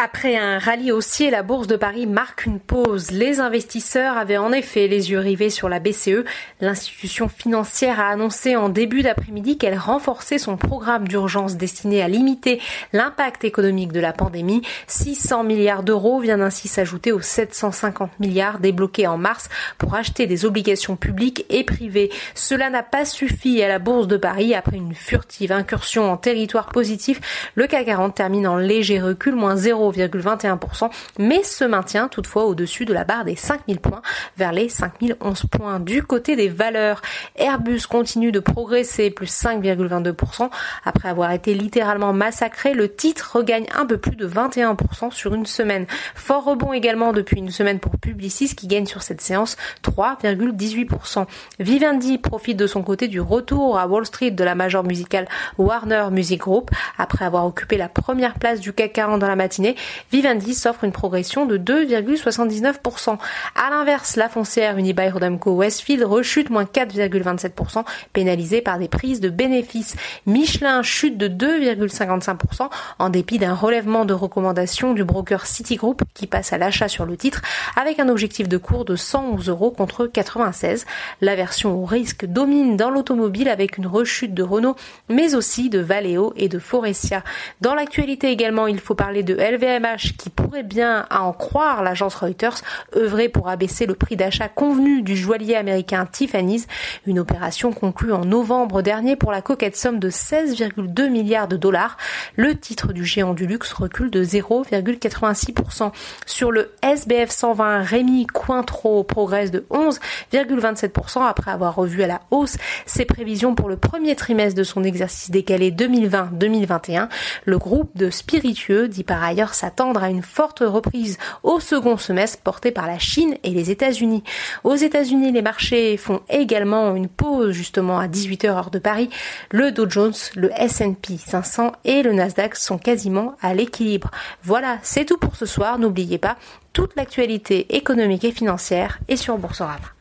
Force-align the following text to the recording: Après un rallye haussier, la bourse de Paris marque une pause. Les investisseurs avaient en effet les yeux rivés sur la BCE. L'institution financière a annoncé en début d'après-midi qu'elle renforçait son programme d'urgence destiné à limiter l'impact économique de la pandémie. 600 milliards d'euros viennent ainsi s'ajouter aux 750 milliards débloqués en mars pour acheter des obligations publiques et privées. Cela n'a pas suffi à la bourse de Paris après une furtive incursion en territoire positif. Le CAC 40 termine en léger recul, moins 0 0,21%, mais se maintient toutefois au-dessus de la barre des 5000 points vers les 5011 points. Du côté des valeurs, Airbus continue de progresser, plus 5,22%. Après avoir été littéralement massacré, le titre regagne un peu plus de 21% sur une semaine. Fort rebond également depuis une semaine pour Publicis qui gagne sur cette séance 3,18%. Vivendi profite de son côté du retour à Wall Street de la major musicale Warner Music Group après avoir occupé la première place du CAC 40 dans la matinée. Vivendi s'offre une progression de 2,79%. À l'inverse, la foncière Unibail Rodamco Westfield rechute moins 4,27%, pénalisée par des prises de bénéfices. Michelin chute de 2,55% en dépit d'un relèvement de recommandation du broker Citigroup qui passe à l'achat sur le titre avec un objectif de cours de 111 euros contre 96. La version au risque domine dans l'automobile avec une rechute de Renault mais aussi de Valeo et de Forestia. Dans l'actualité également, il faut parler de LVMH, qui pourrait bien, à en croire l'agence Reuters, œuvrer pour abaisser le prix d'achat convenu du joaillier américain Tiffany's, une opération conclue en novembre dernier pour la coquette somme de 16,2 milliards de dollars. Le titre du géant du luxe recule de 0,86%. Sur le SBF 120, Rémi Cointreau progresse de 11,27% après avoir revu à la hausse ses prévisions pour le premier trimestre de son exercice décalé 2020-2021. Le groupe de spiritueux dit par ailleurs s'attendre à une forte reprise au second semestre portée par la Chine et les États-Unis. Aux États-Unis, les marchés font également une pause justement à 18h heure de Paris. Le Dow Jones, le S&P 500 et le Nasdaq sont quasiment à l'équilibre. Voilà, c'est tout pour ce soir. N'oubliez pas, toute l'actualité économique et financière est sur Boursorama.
Après 0.00 0.36
un 0.36 0.60
rallye 0.60 0.92
haussier, 0.92 1.28
la 1.28 1.42
bourse 1.42 1.66
de 1.66 1.74
Paris 1.74 2.06
marque 2.06 2.46
une 2.46 2.60
pause. 2.60 3.10
Les 3.10 3.40
investisseurs 3.40 4.16
avaient 4.16 4.36
en 4.36 4.52
effet 4.52 4.86
les 4.86 5.10
yeux 5.10 5.18
rivés 5.18 5.50
sur 5.50 5.68
la 5.68 5.80
BCE. 5.80 6.24
L'institution 6.60 7.26
financière 7.26 7.98
a 7.98 8.10
annoncé 8.10 8.54
en 8.54 8.68
début 8.68 9.02
d'après-midi 9.02 9.58
qu'elle 9.58 9.76
renforçait 9.76 10.38
son 10.38 10.56
programme 10.56 11.08
d'urgence 11.08 11.56
destiné 11.56 12.00
à 12.00 12.06
limiter 12.06 12.60
l'impact 12.92 13.42
économique 13.42 13.90
de 13.90 13.98
la 13.98 14.12
pandémie. 14.12 14.62
600 14.86 15.42
milliards 15.42 15.82
d'euros 15.82 16.20
viennent 16.20 16.42
ainsi 16.42 16.68
s'ajouter 16.68 17.10
aux 17.10 17.20
750 17.20 18.20
milliards 18.20 18.60
débloqués 18.60 19.08
en 19.08 19.18
mars 19.18 19.48
pour 19.78 19.96
acheter 19.96 20.28
des 20.28 20.44
obligations 20.44 20.94
publiques 20.94 21.44
et 21.50 21.64
privées. 21.64 22.12
Cela 22.36 22.70
n'a 22.70 22.84
pas 22.84 23.04
suffi 23.04 23.60
à 23.64 23.66
la 23.66 23.80
bourse 23.80 24.06
de 24.06 24.16
Paris 24.16 24.54
après 24.54 24.76
une 24.76 24.94
furtive 24.94 25.50
incursion 25.50 26.12
en 26.12 26.16
territoire 26.16 26.66
positif. 26.66 27.50
Le 27.56 27.66
CAC 27.66 27.86
40 27.86 28.14
termine 28.14 28.46
en 28.46 28.58
léger 28.58 29.00
recul, 29.00 29.34
moins 29.34 29.56
0 29.56 29.87
0,21%, 29.92 30.90
mais 31.18 31.42
se 31.42 31.64
maintient 31.64 32.08
toutefois 32.08 32.44
au-dessus 32.44 32.84
de 32.84 32.92
la 32.92 33.04
barre 33.04 33.24
des 33.24 33.36
5000 33.36 33.80
points 33.80 34.02
vers 34.36 34.52
les 34.52 34.68
5011 34.68 35.44
points. 35.50 35.80
Du 35.80 36.02
côté 36.02 36.36
des 36.36 36.48
valeurs, 36.48 37.02
Airbus 37.36 37.82
continue 37.88 38.32
de 38.32 38.40
progresser, 38.40 39.10
plus 39.10 39.30
5,22%. 39.30 40.50
Après 40.84 41.08
avoir 41.08 41.32
été 41.32 41.54
littéralement 41.54 42.12
massacré, 42.12 42.74
le 42.74 42.92
titre 42.92 43.32
regagne 43.34 43.66
un 43.74 43.86
peu 43.86 43.98
plus 43.98 44.16
de 44.16 44.28
21% 44.28 45.10
sur 45.10 45.34
une 45.34 45.46
semaine. 45.46 45.86
Fort 46.14 46.44
rebond 46.44 46.72
également 46.72 47.12
depuis 47.12 47.38
une 47.38 47.50
semaine 47.50 47.78
pour 47.78 47.98
Publicis 47.98 48.54
qui 48.54 48.66
gagne 48.66 48.86
sur 48.86 49.02
cette 49.02 49.20
séance 49.20 49.56
3,18%. 49.82 51.26
Vivendi 51.58 52.18
profite 52.18 52.56
de 52.56 52.66
son 52.66 52.82
côté 52.82 53.08
du 53.08 53.20
retour 53.20 53.78
à 53.78 53.86
Wall 53.86 54.06
Street 54.06 54.30
de 54.30 54.44
la 54.44 54.54
major 54.54 54.84
musicale 54.84 55.28
Warner 55.58 56.08
Music 56.10 56.40
Group 56.40 56.70
après 56.96 57.24
avoir 57.24 57.46
occupé 57.46 57.76
la 57.76 57.88
première 57.88 58.34
place 58.34 58.60
du 58.60 58.72
CAC 58.72 58.92
40 58.92 59.20
dans 59.20 59.28
la 59.28 59.36
matinée. 59.36 59.76
Vivendi 60.12 60.54
s'offre 60.54 60.84
une 60.84 60.92
progression 60.92 61.46
de 61.46 61.58
2,79%. 61.58 63.18
À 63.54 63.70
l'inverse, 63.70 64.16
la 64.16 64.28
foncière 64.28 64.78
Unibail 64.78 65.10
Rodamco 65.10 65.52
Westfield 65.52 66.04
rechute 66.04 66.50
moins 66.50 66.64
4,27%, 66.64 67.84
pénalisée 68.12 68.60
par 68.60 68.78
des 68.78 68.88
prises 68.88 69.20
de 69.20 69.28
bénéfices. 69.28 69.96
Michelin 70.26 70.82
chute 70.82 71.18
de 71.18 71.28
2,55% 71.28 72.68
en 72.98 73.10
dépit 73.10 73.38
d'un 73.38 73.54
relèvement 73.54 74.04
de 74.04 74.14
recommandation 74.14 74.94
du 74.94 75.04
broker 75.04 75.46
Citigroup 75.46 76.02
qui 76.14 76.26
passe 76.26 76.52
à 76.52 76.58
l'achat 76.58 76.88
sur 76.88 77.06
le 77.06 77.16
titre 77.16 77.42
avec 77.76 78.00
un 78.00 78.08
objectif 78.08 78.48
de 78.48 78.56
cours 78.56 78.84
de 78.84 78.96
111 78.96 79.48
euros 79.48 79.70
contre 79.70 80.06
96. 80.06 80.86
La 81.20 81.36
version 81.36 81.82
au 81.82 81.84
risque 81.84 82.26
domine 82.26 82.76
dans 82.76 82.90
l'automobile 82.90 83.48
avec 83.48 83.78
une 83.78 83.86
rechute 83.86 84.34
de 84.34 84.42
Renault 84.42 84.76
mais 85.08 85.34
aussi 85.34 85.70
de 85.70 85.78
Valeo 85.78 86.32
et 86.36 86.48
de 86.48 86.58
Forestia. 86.58 87.22
Dans 87.60 87.74
l'actualité 87.74 88.30
également, 88.30 88.66
il 88.66 88.80
faut 88.80 88.94
parler 88.94 89.22
de 89.22 89.36
LVMH, 89.68 90.16
qui 90.16 90.30
pourrait 90.30 90.62
bien, 90.62 91.06
à 91.10 91.22
en 91.22 91.32
croire 91.32 91.82
l'agence 91.82 92.14
Reuters, 92.14 92.60
œuvrer 92.96 93.28
pour 93.28 93.48
abaisser 93.48 93.86
le 93.86 93.94
prix 93.94 94.16
d'achat 94.16 94.48
convenu 94.48 95.02
du 95.02 95.16
joaillier 95.16 95.56
américain 95.56 96.06
Tiffany's, 96.10 96.66
une 97.06 97.18
opération 97.18 97.72
conclue 97.72 98.12
en 98.12 98.24
novembre 98.24 98.82
dernier 98.82 99.16
pour 99.16 99.32
la 99.32 99.42
coquette 99.42 99.76
somme 99.76 99.98
de 99.98 100.10
16,2 100.10 101.08
milliards 101.10 101.48
de 101.48 101.56
dollars. 101.56 101.96
Le 102.36 102.56
titre 102.56 102.92
du 102.92 103.04
géant 103.04 103.34
du 103.34 103.46
luxe 103.46 103.72
recule 103.72 104.10
de 104.10 104.24
0,86%. 104.24 105.92
Sur 106.26 106.50
le 106.50 106.72
SBF 106.82 107.30
120, 107.30 107.82
Rémi 107.82 108.26
Cointreau 108.26 109.04
progresse 109.04 109.50
de 109.50 109.66
11,27% 109.70 111.26
après 111.26 111.50
avoir 111.50 111.74
revu 111.74 112.02
à 112.02 112.06
la 112.06 112.20
hausse 112.30 112.56
ses 112.86 113.04
prévisions 113.04 113.54
pour 113.54 113.68
le 113.68 113.76
premier 113.76 114.16
trimestre 114.16 114.56
de 114.56 114.64
son 114.64 114.84
exercice 114.84 115.30
décalé 115.30 115.70
2020-2021. 115.70 117.08
Le 117.44 117.58
groupe 117.58 117.96
de 117.96 118.10
spiritueux 118.10 118.88
dit 118.88 119.04
par 119.04 119.22
ailleurs 119.22 119.54
s'attendre 119.58 120.02
à 120.02 120.08
une 120.08 120.22
forte 120.22 120.60
reprise 120.60 121.18
au 121.42 121.60
second 121.60 121.96
semestre 121.96 122.38
portée 122.42 122.70
par 122.70 122.86
la 122.86 122.98
Chine 122.98 123.36
et 123.42 123.50
les 123.50 123.70
États-Unis. 123.70 124.22
Aux 124.64 124.76
États-Unis, 124.76 125.32
les 125.32 125.42
marchés 125.42 125.96
font 125.96 126.20
également 126.28 126.94
une 126.94 127.08
pause 127.08 127.52
justement 127.52 127.98
à 127.98 128.06
18h 128.06 128.46
heure 128.46 128.70
de 128.70 128.78
Paris. 128.78 129.10
Le 129.50 129.72
Dow 129.72 129.90
Jones, 129.90 130.14
le 130.36 130.50
S&P 130.56 131.16
500 131.18 131.72
et 131.84 132.02
le 132.02 132.12
Nasdaq 132.12 132.56
sont 132.56 132.78
quasiment 132.78 133.34
à 133.40 133.52
l'équilibre. 133.54 134.10
Voilà, 134.42 134.78
c'est 134.82 135.04
tout 135.04 135.18
pour 135.18 135.36
ce 135.36 135.46
soir. 135.46 135.78
N'oubliez 135.78 136.18
pas, 136.18 136.36
toute 136.72 136.94
l'actualité 136.96 137.76
économique 137.76 138.24
et 138.24 138.32
financière 138.32 139.00
est 139.08 139.16
sur 139.16 139.38
Boursorama. 139.38 139.97